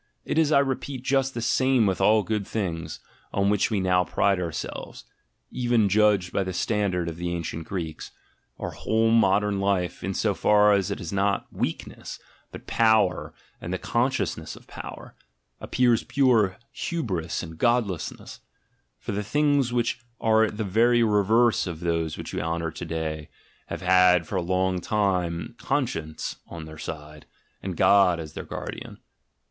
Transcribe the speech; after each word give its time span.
It 0.25 0.39
is, 0.39 0.51
I 0.51 0.57
repeat, 0.57 1.03
just 1.03 1.35
the 1.35 1.43
same 1.43 1.85
with 1.85 2.01
all 2.01 2.23
good 2.23 2.47
things, 2.47 3.01
on 3.31 3.51
which 3.51 3.69
we 3.69 3.79
now 3.79 4.03
pride 4.03 4.39
ourselves; 4.39 5.03
even 5.51 5.87
judged 5.89 6.33
by 6.33 6.43
the 6.43 6.53
standard 6.53 7.07
of 7.07 7.17
the 7.17 7.29
ancient 7.31 7.67
Greeks, 7.67 8.09
our 8.57 8.71
whole 8.71 9.11
modern 9.11 9.59
life, 9.59 10.03
in 10.03 10.15
so 10.15 10.33
far 10.33 10.73
as 10.73 10.89
it 10.89 10.99
is 10.99 11.13
not 11.13 11.45
weak 11.53 11.85
ness, 11.85 12.17
but 12.51 12.65
power 12.65 13.31
and 13.61 13.71
the 13.71 13.77
consciousness 13.77 14.55
of 14.55 14.65
power, 14.65 15.13
appears 15.59 16.01
pure 16.03 16.57
"Hybris" 16.73 17.43
and 17.43 17.59
godlessness: 17.59 18.39
for 18.97 19.11
the 19.11 19.21
things 19.21 19.71
which 19.71 19.99
are 20.19 20.49
the 20.49 20.63
very 20.63 21.03
reverse 21.03 21.67
of 21.67 21.79
those 21.79 22.17
which 22.17 22.33
we 22.33 22.41
honour 22.41 22.71
to 22.71 22.85
day, 22.85 23.29
have 23.67 23.83
had 23.83 24.25
for 24.27 24.37
a 24.37 24.41
long 24.41 24.81
time 24.81 25.53
conscience 25.59 26.37
on 26.47 26.65
their 26.65 26.79
side, 26.79 27.27
and 27.61 27.77
God 27.77 28.19
as 28.19 28.33
their 28.33 28.43
guardian. 28.43 28.97